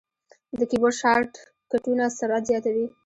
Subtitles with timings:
[0.59, 1.31] د کیبورډ شارټ
[1.71, 2.85] کټونه سرعت زیاتوي.